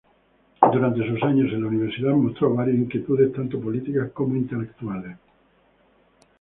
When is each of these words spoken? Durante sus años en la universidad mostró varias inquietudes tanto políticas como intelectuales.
Durante 0.73 1.07
sus 1.07 1.21
años 1.21 1.53
en 1.53 1.61
la 1.61 1.67
universidad 1.67 2.11
mostró 2.13 2.55
varias 2.55 2.75
inquietudes 2.75 3.33
tanto 3.33 3.61
políticas 3.61 4.09
como 4.13 4.35
intelectuales. 4.35 5.15